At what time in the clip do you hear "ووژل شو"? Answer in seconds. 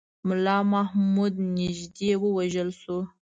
2.23-2.99